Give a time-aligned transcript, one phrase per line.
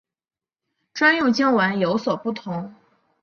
[0.95, 2.73] 专用经文有所不同。